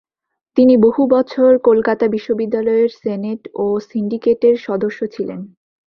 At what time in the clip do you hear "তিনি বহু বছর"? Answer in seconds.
0.57-1.49